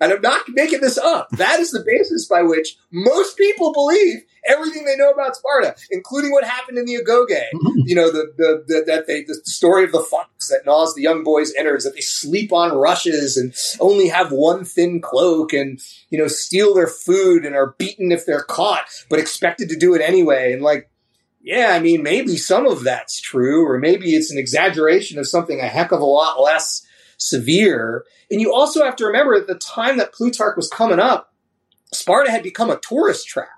[0.00, 1.28] And I'm not making this up.
[1.30, 6.30] That is the basis by which most people believe everything they know about Sparta, including
[6.30, 7.28] what happened in the Agoge.
[7.28, 7.80] Mm-hmm.
[7.84, 11.02] You know, the, the, the that they the story of the fox that gnaws the
[11.02, 15.80] young boy's innards, that they sleep on rushes and only have one thin cloak and,
[16.10, 19.94] you know, steal their food and are beaten if they're caught, but expected to do
[19.94, 20.52] it anyway.
[20.52, 20.88] And like,
[21.42, 25.60] yeah, I mean, maybe some of that's true, or maybe it's an exaggeration of something
[25.60, 28.04] a heck of a lot less severe.
[28.30, 31.32] And you also have to remember at the time that Plutarch was coming up,
[31.92, 33.48] Sparta had become a tourist trap,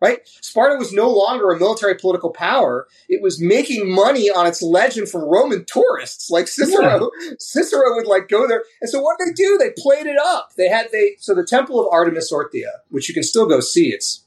[0.00, 0.20] right?
[0.40, 2.86] Sparta was no longer a military political power.
[3.08, 6.30] It was making money on its legend from Roman tourists.
[6.30, 8.62] Like Cicero, Cicero would like go there.
[8.80, 9.58] And so what did they do?
[9.58, 10.50] They played it up.
[10.56, 13.88] They had, they, so the Temple of Artemis Orthia, which you can still go see,
[13.88, 14.24] it's,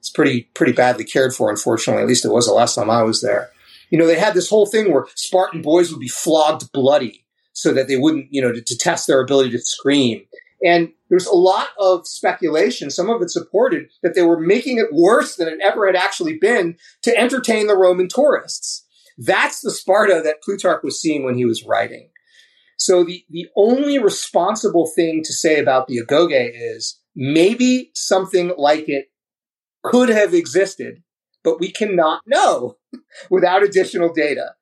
[0.00, 2.02] it's pretty, pretty badly cared for, unfortunately.
[2.02, 3.50] At least it was the last time I was there.
[3.90, 7.23] You know, they had this whole thing where Spartan boys would be flogged bloody
[7.54, 10.26] so that they wouldn't, you know, to, to test their ability to scream.
[10.62, 14.88] And there's a lot of speculation, some of it supported, that they were making it
[14.92, 18.84] worse than it ever had actually been to entertain the Roman tourists.
[19.16, 22.10] That's the Sparta that Plutarch was seeing when he was writing.
[22.76, 28.88] So the, the only responsible thing to say about the Agoge is maybe something like
[28.88, 29.06] it
[29.82, 31.02] could have existed,
[31.44, 32.78] but we cannot know
[33.30, 34.54] without additional data.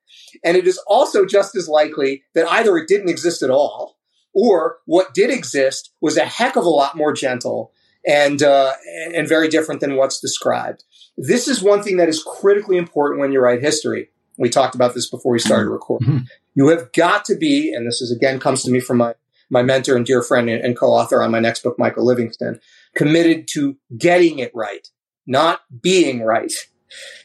[0.45, 3.99] And it is also just as likely that either it didn't exist at all,
[4.33, 7.73] or what did exist was a heck of a lot more gentle
[8.07, 8.73] and uh,
[9.15, 10.85] and very different than what's described.
[11.17, 14.09] This is one thing that is critically important when you write history.
[14.39, 15.73] We talked about this before we started mm-hmm.
[15.73, 16.09] recording.
[16.09, 16.25] Mm-hmm.
[16.55, 19.15] You have got to be, and this is again comes to me from my
[19.51, 22.59] my mentor and dear friend and, and co-author on my next book, Michael Livingston,
[22.97, 24.89] committed to getting it right,
[25.27, 26.53] not being right.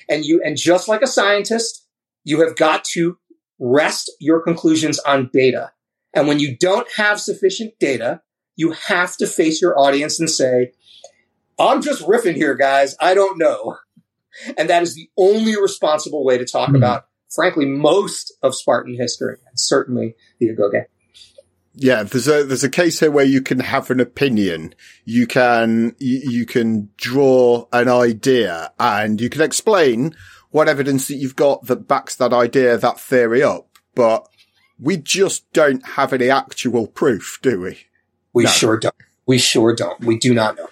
[0.10, 1.87] And you, and just like a scientist,
[2.28, 3.18] you have got to
[3.58, 5.72] rest your conclusions on data.
[6.14, 8.22] And when you don't have sufficient data,
[8.58, 10.74] you have to face your audience and say,
[11.58, 12.98] I'm just riffing here, guys.
[13.00, 13.78] I don't know.
[14.58, 16.76] And that is the only responsible way to talk mm-hmm.
[16.76, 20.84] about, frankly, most of Spartan history, and certainly the Agoge.
[21.76, 25.96] Yeah, there's a there's a case here where you can have an opinion, you can
[26.00, 30.16] you, you can draw an idea, and you can explain
[30.52, 33.68] what evidence that you've got that backs that idea, that theory up.
[33.96, 34.28] But
[34.80, 37.80] we just don't have any actual proof, do we?
[38.34, 38.50] We no.
[38.50, 38.96] sure don't.
[39.26, 40.00] We sure don't.
[40.02, 40.68] We do not know.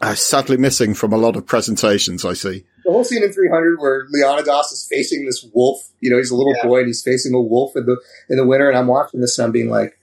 [0.00, 2.64] Uh, sadly missing from a lot of presentations, I see.
[2.84, 6.36] The whole scene in 300 where Leonidas is facing this wolf, you know, he's a
[6.36, 6.66] little yeah.
[6.66, 7.96] boy and he's facing a wolf in the,
[8.28, 8.68] in the winter.
[8.68, 9.98] And I'm watching this and I'm being like,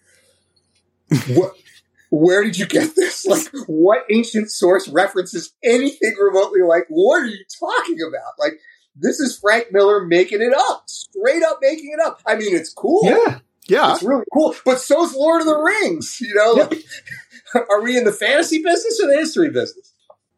[1.30, 1.54] what,
[2.14, 3.26] where did you get this?
[3.34, 8.34] Like, what ancient source references anything remotely like, what are you talking about?
[8.38, 8.60] Like,
[8.96, 12.20] this is Frank Miller making it up, straight up making it up.
[12.28, 13.02] I mean, it's cool.
[13.06, 13.40] Yeah.
[13.68, 13.94] Yeah.
[13.94, 14.54] It's really cool.
[14.66, 16.56] But so's Lord of the Rings, you know?
[16.56, 16.64] Yeah.
[16.66, 16.84] Like,
[17.70, 19.93] are we in the fantasy business or the history business?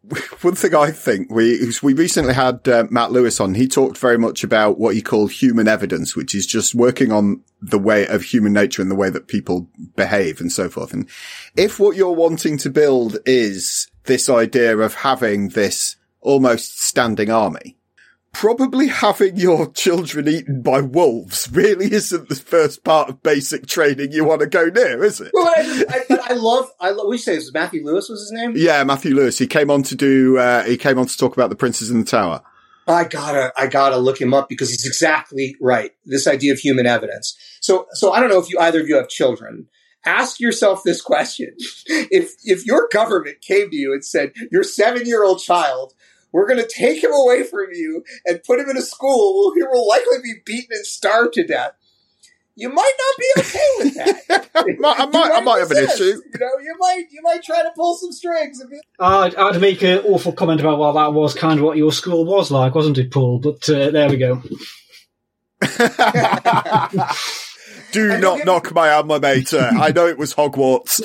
[0.41, 3.56] One thing I think we we recently had uh, Matt Lewis on.
[3.56, 7.41] He talked very much about what he called human evidence, which is just working on
[7.62, 10.94] the way of human nature and the way that people behave and so forth.
[10.94, 11.10] And
[11.56, 17.78] if what you're wanting to build is this idea of having this almost standing army,
[18.36, 24.12] probably having your children eaten by wolves really isn't the first part of basic training
[24.12, 25.32] you want to go near, is it?
[25.34, 28.52] Well, I, I, I love, I love, we say, Matthew Lewis was his name?
[28.58, 29.38] Yeah, Matthew Lewis.
[29.38, 32.00] He came on to do, uh, he came on to talk about the Princes in
[32.00, 32.41] the Tower.
[32.86, 35.91] I gotta, I gotta look him up because he's exactly right.
[36.04, 37.38] This idea of human evidence.
[37.62, 39.69] So, so I don't know if you, either of you have children.
[40.06, 41.56] Ask yourself this question.
[41.88, 45.93] If, if your government came to you and said, your seven year old child
[46.36, 49.56] we're going to take him away from you and put him in a school where
[49.56, 51.71] he will likely be beaten and starved to death.
[52.56, 54.50] You might not be okay with that.
[54.56, 56.04] I might, I might, I might have an issue.
[56.04, 58.62] You know, you might, you might try to pull some strings.
[58.69, 61.93] Be- I'd, I'd make an awful comment about well, that was kind of what your
[61.93, 63.39] school was like, wasn't it, Paul?
[63.39, 64.41] But uh, there we go.
[67.93, 69.69] Do not knock my alma mater.
[69.71, 71.00] I know it was Hogwarts.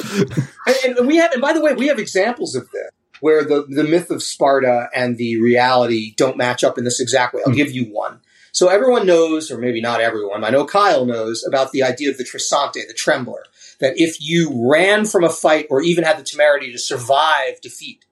[0.85, 2.91] and, and, we have, and by the way, we have examples of this
[3.21, 7.35] where the, the myth of Sparta and the reality don't match up in this exact
[7.35, 7.43] way.
[7.43, 7.57] I'll mm-hmm.
[7.57, 8.21] give you one.
[8.53, 12.19] So everyone knows, or maybe not everyone, I know Kyle knows about the idea of
[12.19, 13.45] the Trisante, the trembler,
[13.79, 18.05] that if you ran from a fight or even had the temerity to survive defeat,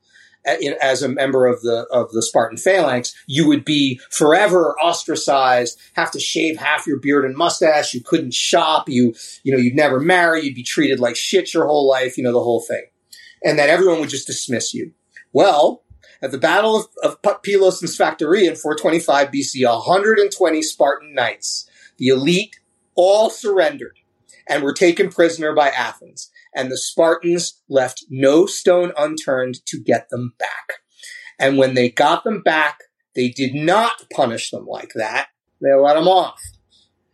[0.81, 6.11] as a member of the of the Spartan phalanx, you would be forever ostracized, have
[6.12, 10.01] to shave half your beard and mustache, you couldn't shop, you you know, you'd never
[10.01, 12.85] marry, you'd be treated like shit your whole life, you know, the whole thing.
[13.44, 14.92] And that everyone would just dismiss you.
[15.32, 15.82] Well,
[16.22, 16.86] at the Battle of,
[17.22, 22.60] of Pylos and Sphacteria in 425 BC, 120 Spartan knights, the elite,
[22.94, 23.98] all surrendered
[24.48, 26.30] and were taken prisoner by Athens.
[26.54, 30.80] And the Spartans left no stone unturned to get them back.
[31.38, 32.80] And when they got them back,
[33.14, 35.28] they did not punish them like that.
[35.60, 36.40] They let them off.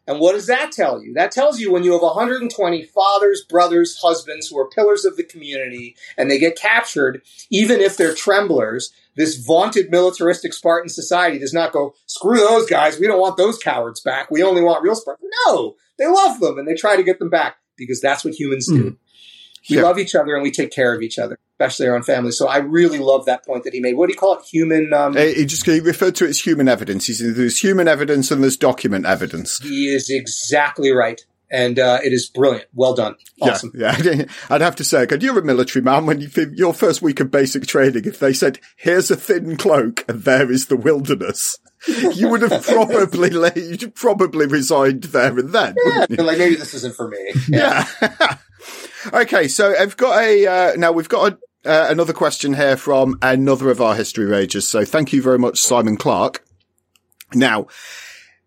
[0.07, 1.14] And what does that tell you?
[1.14, 5.25] That tells you when you have 120 fathers, brothers, husbands who are pillars of the
[5.25, 11.55] community and they get captured, even if they're tremblers, this vaunted militaristic Spartan society does
[11.55, 12.98] not go, screw those guys.
[12.98, 14.31] We don't want those cowards back.
[14.31, 15.31] We only want real Spartans.
[15.46, 18.67] No, they love them and they try to get them back because that's what humans
[18.67, 18.90] do.
[18.90, 18.96] Mm.
[19.71, 19.83] We yeah.
[19.83, 22.37] love each other and we take care of each other especially our own families.
[22.37, 23.96] So I really love that point that he made.
[23.96, 24.44] What do you call it?
[24.44, 24.92] Human.
[24.92, 27.07] Um, he just he referred to it as human evidence.
[27.07, 29.59] He said there's human evidence and there's document evidence.
[29.59, 31.21] He is exactly right.
[31.50, 32.67] and uh, it is brilliant.
[32.75, 33.15] Well done.
[33.40, 33.73] Awesome.
[33.75, 34.25] Yeah, yeah.
[34.50, 36.07] I'd have to say, could you're a military man.
[36.07, 40.05] When you your first week of basic training, if they said, "Here's a thin cloak,
[40.09, 41.59] and there is the wilderness,"
[42.15, 43.31] you would have probably
[43.61, 45.77] you'd probably resigned there and then.
[45.87, 47.19] Yeah, like maybe this isn't for me.
[47.48, 47.87] Yeah.
[48.02, 48.37] yeah.
[49.13, 53.19] Okay, so I've got a uh, now we've got a, uh, another question here from
[53.23, 54.69] another of our history rages.
[54.69, 56.44] So thank you very much, Simon Clark.
[57.35, 57.67] Now,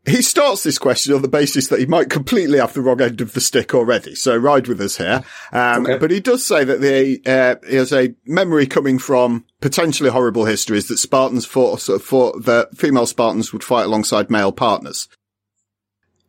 [0.08, 3.20] he starts this question on the basis that he might completely have the wrong end
[3.20, 4.16] of the stick already.
[4.16, 5.24] So ride with us here.
[5.52, 5.98] Um, okay.
[5.98, 10.46] but he does say that the, uh, he has a memory coming from potentially horrible
[10.46, 15.10] histories that Spartans fought, sort of fought, the female Spartans would fight alongside male partners.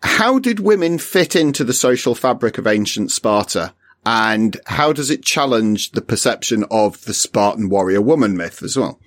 [0.02, 3.74] How did women fit into the social fabric of ancient Sparta?
[4.10, 8.98] And how does it challenge the perception of the Spartan warrior woman myth as well?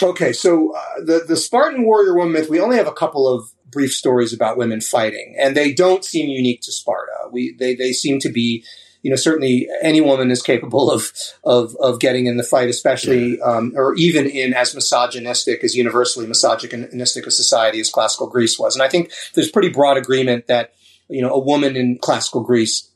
[0.00, 3.50] Okay, so uh, the the Spartan warrior woman myth, we only have a couple of
[3.68, 7.30] brief stories about women fighting, and they don't seem unique to Sparta.
[7.32, 8.64] We they they seem to be,
[9.02, 11.10] you know, certainly any woman is capable of
[11.42, 16.28] of of getting in the fight, especially um, or even in as misogynistic as universally
[16.28, 18.76] misogynistic a society as classical Greece was.
[18.76, 20.74] And I think there's pretty broad agreement that
[21.08, 22.88] you know a woman in classical Greece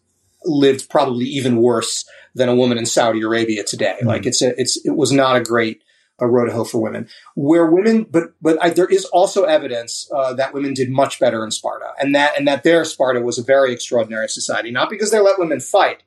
[0.49, 3.97] lived probably even worse than a woman in Saudi Arabia today.
[3.99, 4.09] Mm-hmm.
[4.09, 5.83] Like it's a, it's it was not a great
[6.21, 7.09] a road to hoe for women.
[7.35, 11.45] Where women, but but I, there is also evidence uh, that women did much better
[11.45, 15.11] in Sparta, and that and that their Sparta was a very extraordinary society, not because
[15.11, 16.03] they let women fight,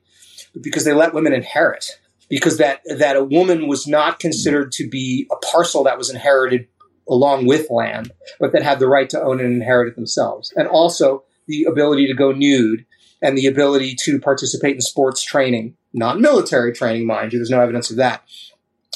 [0.52, 1.98] but because they let women inherit.
[2.28, 6.66] Because that that a woman was not considered to be a parcel that was inherited
[7.08, 10.68] along with land, but that had the right to own and inherit it themselves, and
[10.68, 12.86] also the ability to go nude
[13.22, 17.38] and the ability to participate in sports training, not military training, mind you.
[17.38, 18.24] There's no evidence of that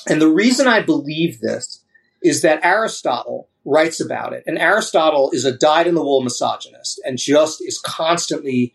[0.06, 1.82] and the reason I believe this
[2.22, 4.44] is that Aristotle writes about it.
[4.46, 8.72] And Aristotle is a dyed in the wool misogynist and just is constantly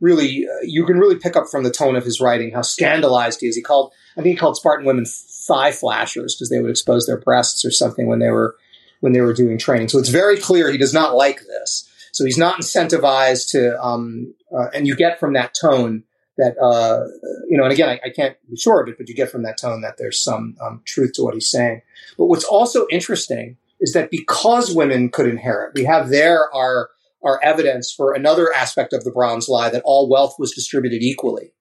[0.00, 3.40] really, uh, you can really pick up from the tone of his writing how scandalized
[3.40, 3.54] he is.
[3.54, 7.18] He called, I think he called Spartan women thigh flashers because they would expose their
[7.18, 8.56] breasts or something when they were,
[9.00, 9.88] when they were doing training.
[9.88, 11.88] So it's very clear he does not like this.
[12.12, 16.04] So he's not incentivized to, um, uh, and you get from that tone
[16.38, 17.06] that uh,
[17.48, 19.42] you know, and again, I, I, can't be sure of it, but you get from
[19.42, 21.82] that tone that there's some um, truth to what he's saying.
[22.16, 26.90] But what's also interesting is that because women could inherit, we have there our
[27.24, 31.52] our evidence for another aspect of the bronze lie that all wealth was distributed equally.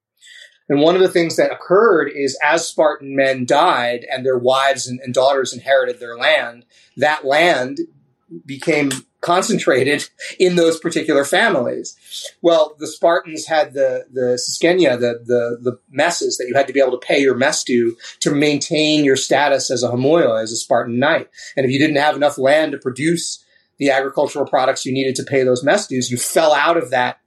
[0.70, 4.88] And one of the things that occurred is as Spartan men died and their wives
[4.88, 6.66] and, and daughters inherited their land,
[6.98, 7.80] that land
[8.46, 10.10] became concentrated
[10.40, 11.96] in those particular families.
[12.42, 16.74] Well, the Spartans had the the syskenia, the, the the messes that you had to
[16.74, 20.52] be able to pay your mess due to maintain your status as a homoios, as
[20.52, 21.30] a Spartan knight.
[21.56, 23.44] And if you didn't have enough land to produce
[23.78, 27.20] the agricultural products you needed to pay those mess dues, you fell out of that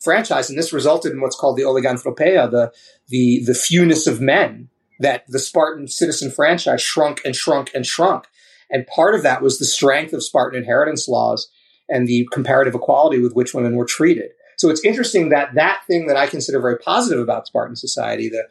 [0.00, 2.72] franchise, and this resulted in what's called the oliganthropia, the
[3.08, 4.68] the the fewness of men.
[4.98, 8.28] That the Spartan citizen franchise shrunk and shrunk and shrunk
[8.70, 11.48] and part of that was the strength of Spartan inheritance laws
[11.88, 14.30] and the comparative equality with which women were treated.
[14.58, 18.44] So it's interesting that that thing that I consider very positive about Spartan society, the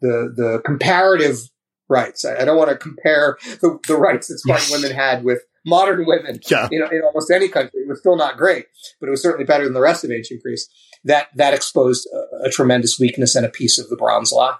[0.00, 1.50] the the comparative
[1.88, 2.24] rights.
[2.24, 4.72] I, I don't want to compare the, the rights that Spartan yes.
[4.72, 6.68] women had with modern women yeah.
[6.70, 7.80] you know, in almost any country.
[7.80, 8.66] It was still not great,
[8.98, 10.68] but it was certainly better than the rest of ancient Greece.
[11.04, 14.58] That that exposed a, a tremendous weakness and a piece of the bronze law.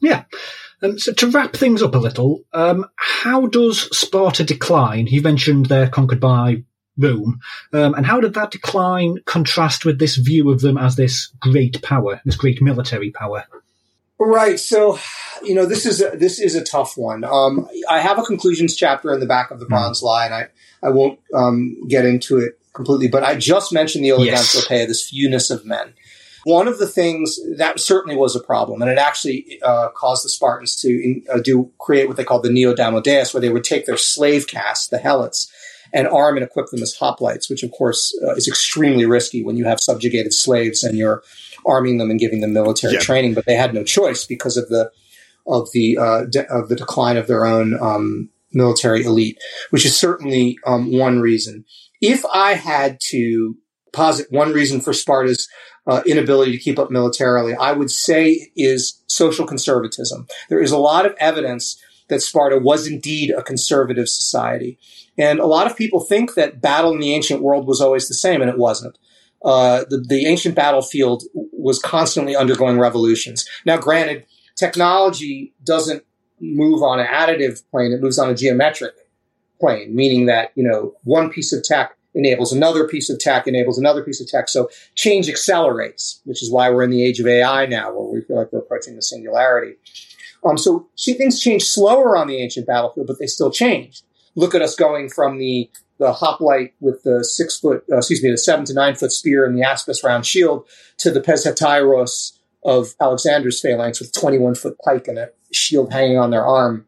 [0.00, 0.24] Yeah.
[0.82, 5.06] Um, so to wrap things up a little, um, how does Sparta decline?
[5.06, 6.64] You mentioned they're conquered by
[6.98, 7.40] Rome,
[7.72, 11.80] um, and how did that decline contrast with this view of them as this great
[11.82, 13.44] power, this great military power?
[14.18, 14.60] Right.
[14.60, 14.98] So,
[15.42, 17.24] you know, this is a, this is a tough one.
[17.24, 20.04] Um, I have a conclusions chapter in the back of the Bronze mm.
[20.04, 20.48] Lie, and I
[20.82, 24.88] I won't um, get into it completely, but I just mentioned the Oliganthropia, yes.
[24.88, 25.94] this fewness of men.
[26.44, 30.28] One of the things that certainly was a problem, and it actually uh, caused the
[30.28, 33.96] Spartans to uh, do create what they called the Neodamodeis, where they would take their
[33.96, 35.48] slave caste, the helots,
[35.92, 39.56] and arm and equip them as hoplites, which of course uh, is extremely risky when
[39.56, 41.22] you have subjugated slaves and you're
[41.66, 43.00] arming them and giving them military yeah.
[43.00, 43.34] training.
[43.34, 44.90] But they had no choice because of the
[45.46, 49.38] of the uh, de- of the decline of their own um, military elite,
[49.70, 51.64] which is certainly um, one reason.
[52.00, 53.56] If I had to
[53.92, 55.48] posit one reason for Sparta's
[55.86, 60.26] uh, inability to keep up militarily, I would say is social conservatism.
[60.48, 64.78] There is a lot of evidence that Sparta was indeed a conservative society.
[65.18, 68.14] And a lot of people think that battle in the ancient world was always the
[68.14, 68.98] same, and it wasn't.
[69.44, 73.48] Uh, the, the ancient battlefield was constantly undergoing revolutions.
[73.66, 74.26] Now, granted,
[74.56, 76.04] technology doesn't
[76.40, 78.94] move on an additive plane, it moves on a geometric
[79.60, 83.78] plane, meaning that, you know, one piece of tech enables another piece of tech, enables
[83.78, 84.48] another piece of tech.
[84.48, 88.20] So change accelerates, which is why we're in the age of AI now, where we
[88.20, 89.76] feel like we're approaching the singularity.
[90.44, 94.04] Um, so things change slower on the ancient battlefield, but they still changed.
[94.34, 98.30] Look at us going from the the hoplite with the six foot, uh, excuse me,
[98.30, 100.66] the seven to nine foot spear and the aspis round shield
[100.98, 102.32] to the pezhetairos
[102.64, 106.86] of Alexander's phalanx with 21 foot pike and a shield hanging on their arm.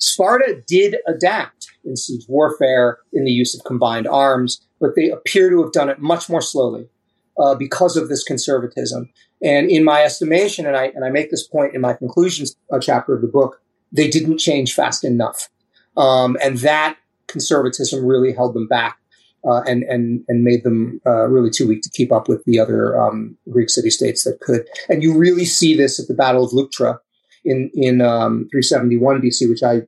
[0.00, 5.50] Sparta did adapt in siege warfare in the use of combined arms, but they appear
[5.50, 6.88] to have done it much more slowly
[7.38, 9.10] uh, because of this conservatism.
[9.42, 12.78] And in my estimation, and I and I make this point in my conclusions uh,
[12.78, 13.60] chapter of the book,
[13.92, 15.48] they didn't change fast enough,
[15.96, 16.96] um, and that
[17.26, 18.98] conservatism really held them back
[19.46, 22.58] uh, and and and made them uh, really too weak to keep up with the
[22.58, 24.66] other um, Greek city states that could.
[24.88, 26.98] And you really see this at the Battle of Leuctra
[27.44, 29.82] in in um, 371 BC, which I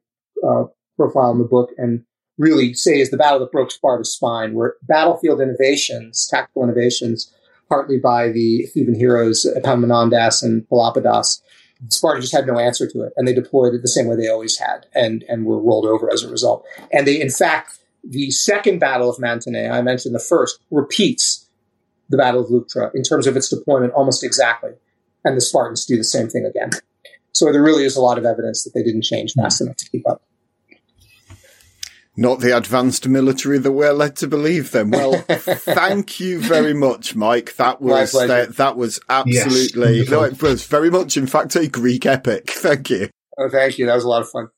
[0.47, 0.65] uh,
[0.97, 2.05] profile in the book and
[2.39, 7.33] really say is the battle that broke Sparta's spine, where battlefield innovations, tactical innovations,
[7.69, 11.41] partly by the Theban heroes Epaminondas and Pelopidas,
[11.89, 14.29] Sparta just had no answer to it, and they deployed it the same way they
[14.29, 16.65] always had, and and were rolled over as a result.
[16.93, 21.49] And they, in fact, the second battle of Mantinea, I mentioned the first, repeats
[22.09, 24.73] the Battle of Leuctra in terms of its deployment almost exactly,
[25.25, 26.71] and the Spartans do the same thing again.
[27.33, 29.89] So there really is a lot of evidence that they didn't change fast enough to
[29.91, 30.23] keep up
[32.17, 34.91] not the advanced military that we're led to believe then.
[34.91, 37.57] Well, thank you very much, Myke.
[37.57, 41.69] That was, that, that was absolutely, yes, no, it was very much, in fact, a
[41.69, 42.51] Greek epic.
[42.51, 43.09] Thank you.
[43.39, 43.87] Oh, thank you.
[43.87, 44.49] That was a lot of fun.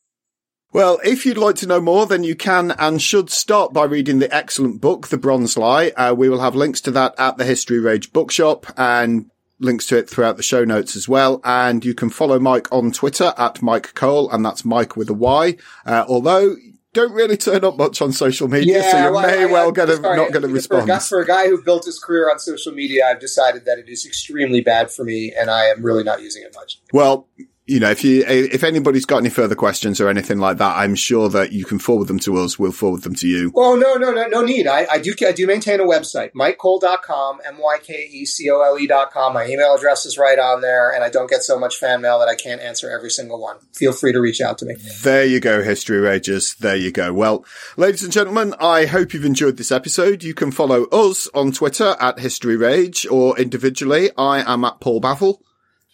[0.72, 4.18] Well, if you'd like to know more, then you can and should start by reading
[4.18, 5.91] the excellent book, The Bronze Lie.
[5.91, 9.99] Uh, we will have links to that at the History Rage bookshop and links to
[9.99, 11.41] it throughout the show notes as well.
[11.45, 15.15] And you can follow Myke on Twitter at Myke Cole, and that's Myke with a
[15.15, 15.57] Y.
[15.87, 16.57] Uh, although
[16.93, 19.73] don't really turn up much on social media, yeah, so you well, may I, well
[19.73, 20.89] get a, not going to respond.
[20.89, 23.89] For for a guy who built his career on social media, I've decided that it
[23.89, 26.81] is extremely bad for me, and I am really not using it much.
[26.93, 27.29] Well,
[27.67, 30.95] you know, if you, if anybody's got any further questions or anything like that, I'm
[30.95, 32.59] sure that you can forward them to us.
[32.59, 33.53] We'll forward them to you.
[33.57, 34.67] Oh, no, no, no, no need.
[34.67, 39.33] I, I do, I do maintain a website, mykecole.com, M-Y-K-E-C-O-L-E.com.
[39.33, 42.19] My email address is right on there, and I don't get so much fan mail
[42.19, 43.57] that I can't answer every single one.
[43.73, 44.75] Feel free to reach out to me.
[45.03, 46.57] There you go, History Rages.
[46.57, 47.15] There you go.
[47.15, 47.47] Well,
[47.79, 50.23] ladies and gentlemen, I hope you've enjoyed this episode.
[50.23, 54.11] You can follow us on Twitter at History Rage or individually.
[54.19, 55.39] I am at Paul Bavill.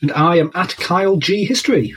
[0.03, 1.95] And I am at Kyle G History.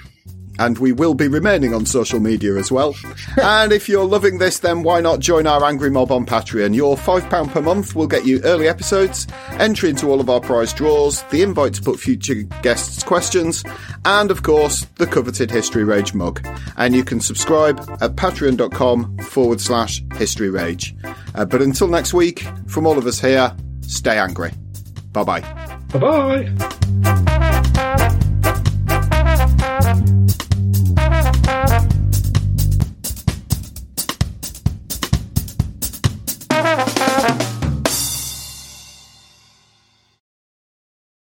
[0.60, 2.96] And we will be remaining on social media as well.
[3.42, 6.76] and if you're loving this, then why not join our Angry Mob on Patreon?
[6.76, 10.72] Your £5 per month will get you early episodes, entry into all of our prize
[10.72, 13.64] draws, the invite to put future guests questions,
[14.06, 16.46] and of course, the coveted History Rage mug.
[16.78, 20.96] And you can subscribe at patreon.com forward slash history rage.
[21.34, 24.52] Uh, but until next week, from all of us here, stay angry.
[25.14, 25.42] Bye bye.
[25.92, 27.24] Bye bye.